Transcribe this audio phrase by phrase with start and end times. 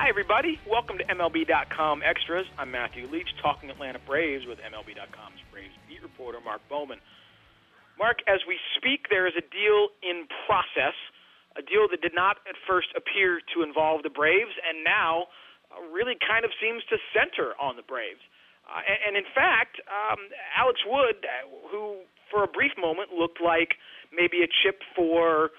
[0.00, 0.56] Hi, everybody.
[0.64, 2.48] Welcome to MLB.com Extras.
[2.56, 6.96] I'm Matthew Leach, talking Atlanta Braves with MLB.com's Braves beat reporter Mark Bowman.
[8.00, 10.96] Mark, as we speak, there is a deal in process,
[11.52, 15.28] a deal that did not at first appear to involve the Braves, and now
[15.68, 18.24] uh, really kind of seems to center on the Braves.
[18.64, 23.76] Uh, and, in fact, um, Alex Wood, uh, who for a brief moment looked like
[24.16, 25.52] maybe a chip for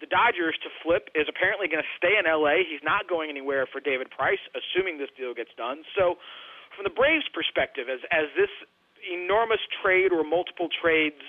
[0.00, 2.68] the Dodgers to flip is apparently going to stay in LA.
[2.68, 5.82] He's not going anywhere for David Price, assuming this deal gets done.
[5.96, 6.20] So,
[6.76, 8.52] from the Braves' perspective, as as this
[9.08, 11.22] enormous trade or multiple trades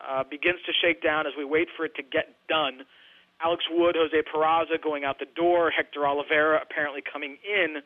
[0.00, 2.88] uh, begins to shake down, as we wait for it to get done,
[3.44, 7.84] Alex Wood, Jose Peraza going out the door, Hector Olivera apparently coming in.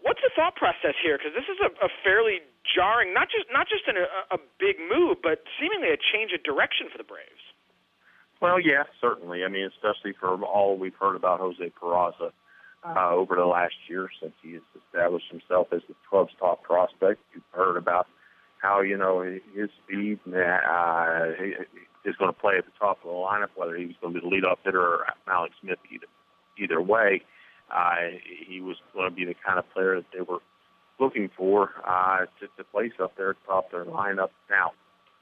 [0.00, 1.16] What's the thought process here?
[1.16, 4.80] Because this is a, a fairly jarring, not just not just in a, a big
[4.80, 7.44] move, but seemingly a change of direction for the Braves.
[8.44, 9.42] Well, yeah, certainly.
[9.42, 12.30] I mean, especially for all we've heard about Jose Peraza
[12.84, 17.22] uh, over the last year since he has established himself as the club's top prospect.
[17.32, 18.06] You've heard about
[18.58, 21.54] how you know his speed and uh, he
[22.06, 24.20] is going to play at the top of the lineup, whether he was going to
[24.20, 25.78] be the leadoff hitter or Mallex Smith.
[25.90, 26.06] Either
[26.62, 27.22] either way,
[27.74, 27.94] uh,
[28.46, 30.40] he was going to be the kind of player that they were
[31.00, 34.28] looking for uh, to, to place up there at the top of their lineup.
[34.50, 34.72] Now,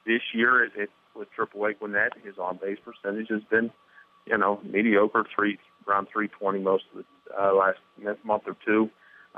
[0.05, 2.13] this year it, it with Triple A Gwinnett.
[2.23, 3.71] His on base percentage has been,
[4.25, 7.79] you know, mediocre, three around 320 most of the uh, last
[8.23, 8.89] month or two.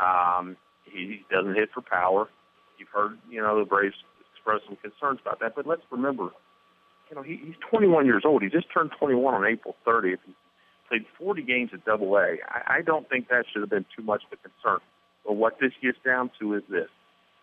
[0.01, 2.29] Um, he doesn't hit for power.
[2.77, 3.95] You've heard, you know, the Braves
[4.33, 5.55] express some concerns about that.
[5.55, 6.29] But let's remember,
[7.09, 8.43] you know, he, he's 21 years old.
[8.43, 10.17] He just turned 21 on April 30th.
[10.25, 10.33] He
[10.89, 12.37] played 40 games at Double A.
[12.47, 14.79] I, I don't think that should have been too much of a concern.
[15.25, 16.89] But what this gets down to is this: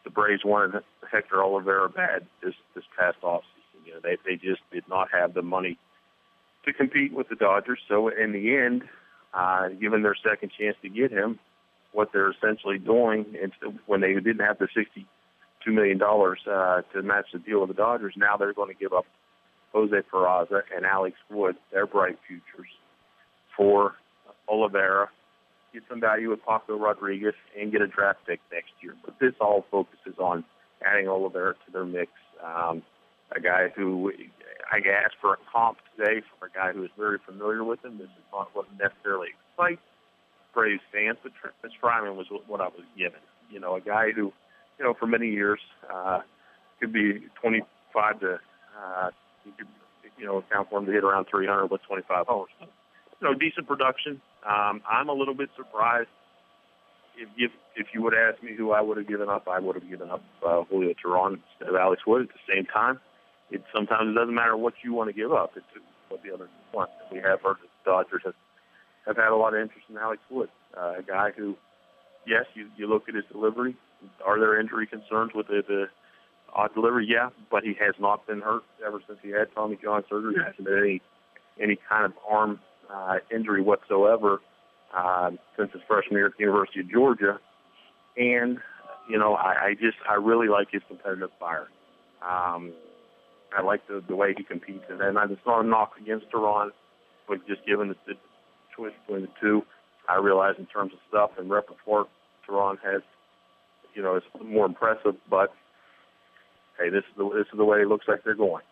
[0.05, 3.43] the Braves wanted Hector Olivera bad this this past offseason.
[3.85, 5.79] You know, they they just did not have the money
[6.65, 7.81] to compete with the Dodgers.
[7.89, 8.83] So in the end,
[9.35, 11.39] uh, given their second chance to get him,
[11.93, 13.53] what they're essentially doing, and
[13.87, 17.75] when they didn't have the sixty-two million dollars uh, to match the deal with the
[17.75, 19.07] Dodgers, now they're going to give up
[19.73, 22.71] Jose Peraza and Alex Wood, their bright futures,
[23.57, 23.95] for
[24.49, 25.09] Olivera,
[25.73, 28.95] get some value with Paco Rodriguez, and get a draft pick next year.
[29.05, 30.45] But this all focuses on
[30.85, 32.11] adding Olivera to their mix.
[32.45, 32.83] Um,
[33.35, 34.13] a guy who
[34.71, 37.99] I asked for a comp today from a guy who is very familiar with him.
[37.99, 39.83] This is not what necessarily excites
[40.55, 43.21] Braves fans, but Travis Fryman was what I was given.
[43.51, 44.33] You know, a guy who,
[44.79, 45.61] you know, for many years
[45.93, 46.21] uh,
[46.81, 48.39] could be 25 to,
[48.79, 49.11] uh,
[49.45, 49.67] you could,
[50.19, 52.51] you know, account for him to hit around 300 with 25 homers.
[52.61, 54.21] You know, decent production.
[54.47, 56.09] Um, I'm a little bit surprised
[57.17, 59.77] if if if you would ask me who I would have given up, I would
[59.77, 62.23] have given up uh, Julio Teheran instead of Alex Wood.
[62.23, 63.01] At the same time,
[63.53, 65.67] it sometimes it doesn't matter what you want to give up; it's
[66.09, 66.91] what the other want.
[67.11, 68.35] We have heard that the Dodgers have
[69.07, 71.57] have had a lot of interest in Alex Wood, uh, a guy who,
[72.27, 73.77] yes, you you look at his delivery.
[74.25, 75.85] Are there injury concerns with the, the
[76.55, 77.07] odd delivery?
[77.09, 80.35] Yeah, but he has not been hurt ever since he had Tommy John surgery.
[80.35, 81.03] There hasn't been any
[81.61, 82.61] any kind of arm
[82.93, 84.41] uh, injury whatsoever
[84.97, 87.39] uh, since his freshman year at the University of Georgia.
[88.17, 88.59] And
[89.09, 91.69] you know, I, I just I really like his competitive fire.
[92.23, 92.73] Um,
[93.57, 96.71] I like the the way he competes, and then it's not a knock against Teheran,
[97.29, 98.15] but just given the, the
[98.77, 99.63] choice between the two,
[100.09, 102.07] I realize in terms of stuff and repertoire,
[102.49, 103.03] Teheran has,
[103.95, 105.15] you know, is more impressive.
[105.29, 105.53] But
[106.79, 108.65] hey, this is the this is the way it looks like they're going.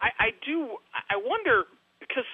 [0.00, 0.78] I, I do.
[1.10, 1.64] I wonder
[1.98, 2.28] because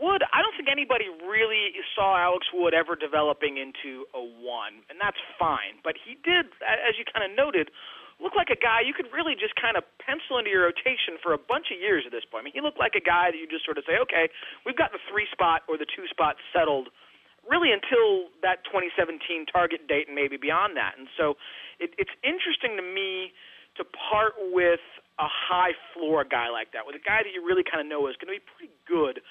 [0.00, 4.96] Wood, I don't think anybody really saw Alex Wood ever developing into a one, and
[5.02, 5.82] that's fine.
[5.82, 7.74] But he did, as you kind of noted,
[8.18, 11.32] look like a guy you could really just kind of pencil into your rotation for
[11.34, 12.42] a bunch of years at this point.
[12.42, 14.26] I mean, he looked like a guy that you just sort of say, okay,
[14.66, 16.90] we've got the three spot or the two spot settled
[17.46, 20.98] really until that 2017 target date and maybe beyond that.
[20.98, 21.38] And so
[21.80, 23.32] it, it's interesting to me
[23.80, 24.82] to part with
[25.18, 28.06] a high floor guy like that, with a guy that you really kind of know
[28.10, 29.22] is going to be pretty good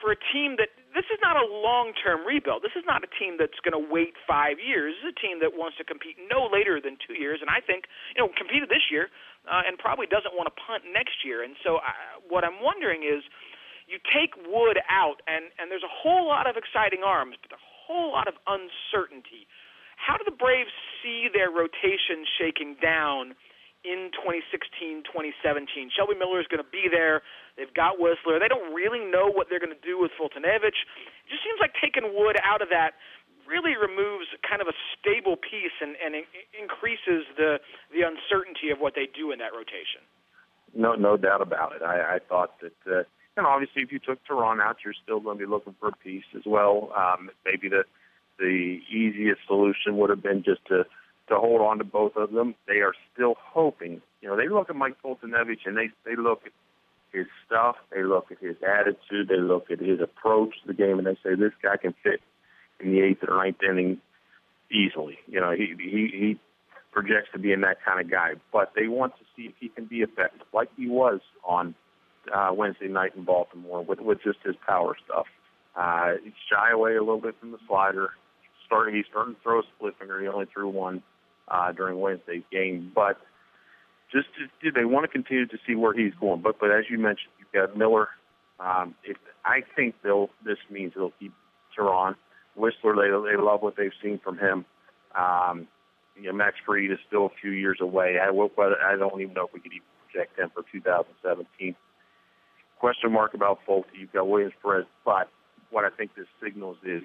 [0.00, 2.64] for a team that this is not a long-term rebuild.
[2.64, 4.96] This is not a team that's going to wait five years.
[4.96, 7.60] This is a team that wants to compete no later than two years, and I
[7.60, 9.12] think you know competed this year
[9.48, 11.44] uh, and probably doesn't want to punt next year.
[11.44, 13.24] And so, I, uh, what I'm wondering is,
[13.86, 17.60] you take Wood out, and and there's a whole lot of exciting arms, but a
[17.60, 19.48] whole lot of uncertainty.
[19.96, 23.32] How do the Braves see their rotation shaking down
[23.86, 25.94] in 2016, 2017?
[25.94, 27.22] Shelby Miller is going to be there.
[27.54, 28.42] They've got Wisler.
[28.42, 30.74] They don't really know what they're going to do with Foltynewicz.
[30.74, 32.98] It just seems like taking Wood out of that
[33.46, 37.62] really removes kind of a stable piece and, and increases the
[37.94, 40.02] the uncertainty of what they do in that rotation.
[40.74, 41.82] No, no doubt about it.
[41.82, 43.04] I, I thought that, uh,
[43.36, 45.96] and obviously, if you took Teheran out, you're still going to be looking for a
[45.96, 46.92] piece as well.
[46.94, 47.84] Um, maybe the
[48.38, 50.84] the easiest solution would have been just to
[51.28, 52.54] to hold on to both of them.
[52.66, 54.00] They are still hoping.
[54.20, 56.52] You know, they look at Mike Foltynewicz and they they look at
[57.12, 60.98] his stuff, they look at his attitude, they look at his approach to the game,
[60.98, 62.20] and they say this guy can fit
[62.80, 64.00] in the eighth or ninth inning
[64.70, 65.18] easily.
[65.26, 66.38] You know, he he he
[66.92, 69.68] projects to be in that kind of guy, but they want to see if he
[69.68, 71.74] can be effective, like he was on
[72.34, 75.26] uh, Wednesday night in Baltimore with with just his power stuff.
[75.76, 76.14] Uh,
[76.50, 78.10] shy away a little bit from the slider.
[78.64, 80.20] Starting, he's starting to throw a split finger.
[80.20, 81.02] He only threw one
[81.48, 83.18] uh, during Wednesday's game, but
[84.12, 84.28] just
[84.62, 86.40] to, they want to continue to see where he's going.
[86.42, 88.08] But but as you mentioned, you've got Miller.
[88.58, 91.32] Um, if I think they'll this means they'll keep
[91.76, 92.14] Teheran.
[92.58, 94.64] Wisler, they they love what they've seen from him.
[95.16, 95.68] Um,
[96.16, 98.16] you know, Max Fried is still a few years away.
[98.18, 101.76] I will, I don't even know if we could even project him for 2017.
[102.78, 104.00] Question mark about Folty.
[104.00, 105.28] You've got Williams Perez, but
[105.70, 107.02] what I think this signals is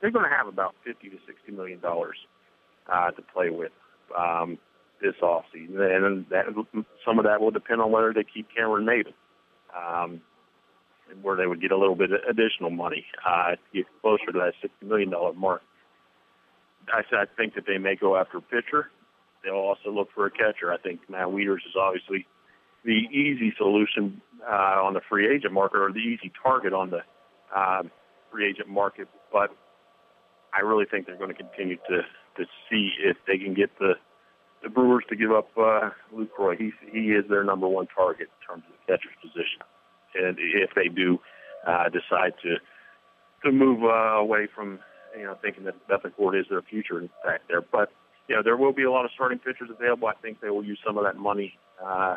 [0.00, 2.16] they're going to have about 50 to 60 million dollars
[2.92, 3.72] uh, to play with
[4.16, 4.58] um,
[5.00, 6.46] this offseason, and that
[7.04, 9.14] some of that will depend on whether they keep Cameron Maybin.
[9.76, 10.22] Um,
[11.22, 14.38] where they would get a little bit of additional money uh, to get closer to
[14.38, 15.62] that $60 million mark.
[16.92, 18.90] I, I think that they may go after a pitcher.
[19.44, 20.72] They'll also look for a catcher.
[20.72, 22.26] I think Matt Wieters is obviously
[22.84, 27.02] the easy solution uh, on the free agent market or the easy target on the
[27.58, 27.90] um,
[28.32, 29.08] free agent market.
[29.32, 29.50] But
[30.54, 32.00] I really think they're going to continue to
[32.38, 33.94] to see if they can get the
[34.62, 36.56] the Brewers to give up uh, Lucroy.
[36.58, 39.62] He he is their number one target in terms of the catcher's position
[40.14, 41.18] and if they do
[41.66, 42.56] uh, decide to
[43.44, 44.78] to move uh, away from
[45.16, 47.60] you know thinking that Bethancourt is their future in fact there.
[47.60, 47.90] But
[48.28, 50.08] you know there will be a lot of starting pitchers available.
[50.08, 52.16] I think they will use some of that money uh,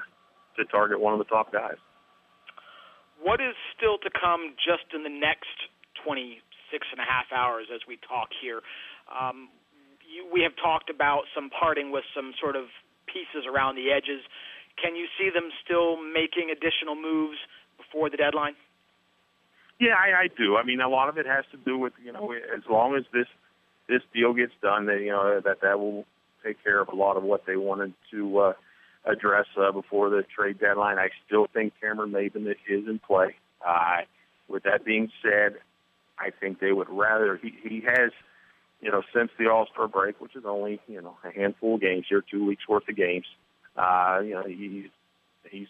[0.58, 1.78] to target one of the top guys.
[3.22, 5.70] What is still to come just in the next
[6.04, 6.42] 26
[6.92, 8.62] and a half hours as we talk here?
[9.06, 9.50] Um,
[10.12, 12.66] you, we have talked about some parting with some sort of
[13.08, 14.22] pieces around the edges.
[14.82, 17.38] Can you see them still making additional moves
[17.78, 18.56] before the deadline?
[19.80, 20.58] Yeah, I, I do.
[20.58, 23.04] I mean, a lot of it has to do with you know, as long as
[23.14, 23.28] this
[23.90, 26.06] this deal gets done, that you know that that will
[26.44, 28.54] take care of a lot of what they wanted to uh,
[29.06, 30.98] address uh, before the trade deadline.
[31.00, 33.36] I still think Cameron Maybin is in play.
[33.66, 34.02] Uh,
[34.48, 35.58] with that being said,
[36.20, 38.12] I think they would rather he he has
[38.82, 41.82] you know since the All Star break, which is only you know a handful of
[41.82, 43.26] games here, two weeks worth of games.
[43.76, 44.90] Uh, you know he's
[45.50, 45.68] he's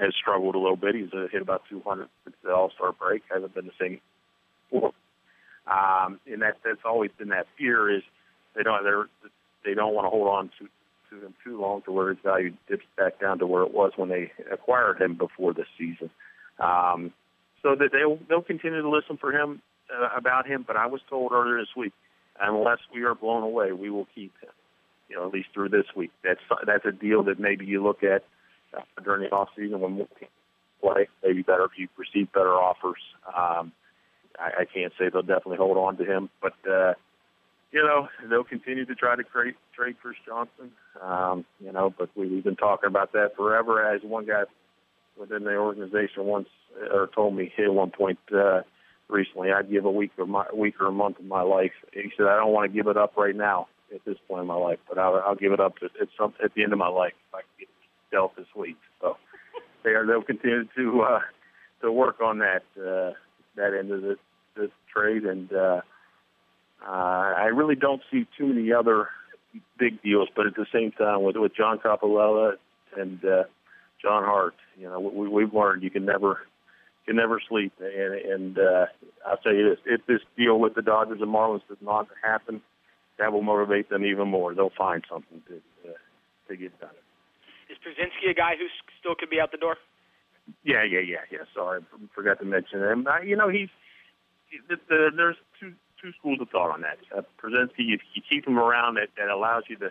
[0.00, 0.94] has struggled a little bit.
[0.94, 3.22] He's uh, hit about 200 since the All Star break.
[3.32, 4.00] Hasn't been the same
[4.70, 4.92] before.
[5.66, 8.02] Um, and that that's always been that fear is
[8.54, 9.06] they don't they're
[9.64, 10.68] they don't want to hold on to
[11.10, 13.92] to him too long to where his value dips back down to where it was
[13.96, 16.10] when they acquired him before this season.
[16.58, 17.12] Um,
[17.62, 19.60] so that they'll they'll continue to listen for him
[19.92, 20.64] uh, about him.
[20.66, 21.92] But I was told earlier this week,
[22.40, 24.50] unless we are blown away, we will keep him.
[25.08, 26.10] You know, at least through this week.
[26.22, 28.24] That's that's a deal that maybe you look at
[28.76, 30.30] uh, during the off season when teams
[30.82, 31.08] play.
[31.24, 33.00] Maybe better if you receive better offers.
[33.26, 33.72] Um,
[34.38, 36.92] I, I can't say they'll definitely hold on to him, but uh,
[37.72, 40.70] you know they'll continue to try to trade trade Chris Johnson.
[41.00, 43.82] Um, you know, but we, we've been talking about that forever.
[43.82, 44.42] As one guy
[45.18, 46.48] within the organization once
[46.92, 48.60] or told me at one point uh,
[49.08, 51.72] recently, I'd give a week or my week or a month of my life.
[51.92, 54.46] He said, I don't want to give it up right now at this point in
[54.46, 56.78] my life, but I'll, I'll give it up at, at some at the end of
[56.78, 57.68] my life if I can get
[58.10, 58.76] dealt this week.
[59.00, 59.16] So
[59.84, 61.20] they are they'll continue to uh,
[61.82, 63.14] to work on that uh,
[63.56, 64.18] that end of this
[64.56, 65.80] this trade, and uh,
[66.86, 69.08] uh, I really don't see too many other
[69.78, 70.28] big deals.
[70.34, 72.54] But at the same time, with with John Coppolella
[72.96, 73.44] and uh,
[74.02, 76.40] John Hart, you know, we, we've learned you can never
[77.08, 77.72] can never sleep.
[77.80, 78.86] And, and uh,
[79.26, 82.60] I'll tell you this: if this deal with the Dodgers and Marlins does not happen,
[83.18, 84.54] that will motivate them even more.
[84.54, 85.94] They'll find something to uh,
[86.48, 86.90] to get done.
[87.70, 88.66] Is Pierzynski a guy who
[89.00, 89.76] still could be out the door?
[90.64, 91.44] Yeah, yeah, yeah, yeah.
[91.54, 93.06] Sorry, I forgot to mention him.
[93.06, 93.68] Uh, you know, he's
[94.68, 96.98] the, the, there's two two schools of thought on that.
[97.16, 99.90] Uh, Pierzynski, you, you keep him around, that that allows you to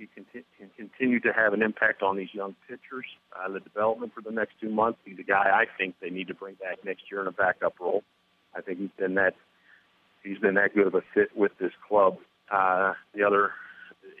[0.00, 3.04] you can, can continue to have an impact on these young pitchers.
[3.36, 4.98] Uh, the development for the next two months.
[5.04, 7.74] He's a guy I think they need to bring back next year in a backup
[7.78, 8.02] role.
[8.56, 9.34] I think he's been that
[10.24, 12.16] he's been that good of a fit with this club.
[12.50, 13.50] Uh, the other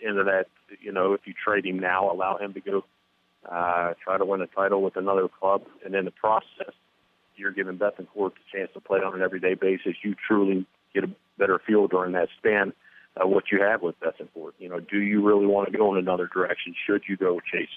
[0.02, 0.46] into that.
[0.80, 2.84] You know, if you trade him now, allow him to go
[3.50, 6.74] uh, try to win a title with another club, and in the process,
[7.36, 9.94] you're giving Bethancourt the chance to play on an everyday basis.
[10.04, 12.74] You truly get a better feel during that span
[13.16, 14.52] uh, what you have with Bethancourt.
[14.58, 16.74] You know, do you really want to go in another direction?
[16.86, 17.68] Should you go chase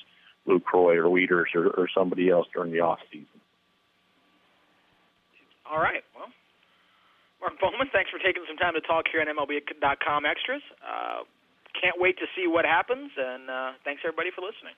[0.48, 3.28] Lucroy or Wieters or, or somebody else during the off season?
[5.70, 6.04] All right.
[6.16, 6.30] Well,
[7.42, 10.62] Mark Bowman, thanks for taking some time to talk here on MLB.com Extras.
[10.80, 11.24] Uh,
[11.74, 14.78] can't wait to see what happens, and uh, thanks everybody for listening.